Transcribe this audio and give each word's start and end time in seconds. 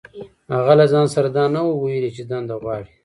هغه 0.53 0.73
له 0.79 0.85
ځان 0.91 1.05
سره 1.15 1.27
دا 1.37 1.45
نه 1.53 1.61
وو 1.65 1.73
ويلي 1.83 2.09
چې 2.15 2.23
دنده 2.29 2.55
غواړي. 2.61 2.89